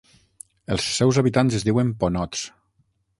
[0.75, 2.43] Els seus habitants es diuen "Ponots".